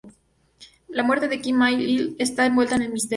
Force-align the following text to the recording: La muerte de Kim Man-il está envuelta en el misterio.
La 0.87 1.03
muerte 1.03 1.27
de 1.27 1.39
Kim 1.41 1.57
Man-il 1.57 2.15
está 2.17 2.47
envuelta 2.47 2.73
en 2.75 2.81
el 2.81 2.91
misterio. 2.93 3.09